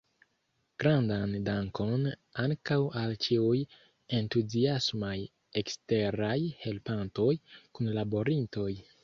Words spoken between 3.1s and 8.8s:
ĉiuj entuziasmaj eksteraj helpantoj, kunlaborintoj!